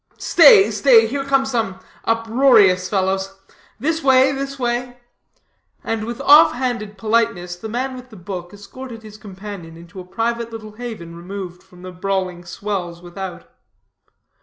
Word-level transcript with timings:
"Stay, 0.17 0.71
stay, 0.71 1.05
here 1.05 1.23
come 1.23 1.45
some 1.45 1.79
uproarious 2.05 2.89
fellows 2.89 3.39
this 3.79 4.01
way, 4.01 4.31
this 4.31 4.57
way." 4.57 4.97
And 5.83 6.05
with 6.05 6.19
off 6.21 6.53
handed 6.53 6.97
politeness 6.97 7.55
the 7.55 7.69
man 7.69 7.95
with 7.95 8.09
the 8.09 8.15
book 8.15 8.51
escorted 8.51 9.03
his 9.03 9.19
companion 9.19 9.77
into 9.77 9.99
a 9.99 10.03
private 10.03 10.51
little 10.51 10.71
haven 10.71 11.15
removed 11.15 11.61
from 11.61 11.83
the 11.83 11.91
brawling 11.91 12.43
swells 12.45 12.99
without. 12.99 13.45